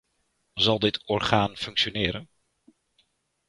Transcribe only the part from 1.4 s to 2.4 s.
functioneren?